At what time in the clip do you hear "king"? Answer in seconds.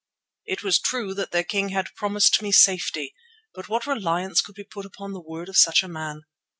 1.43-1.69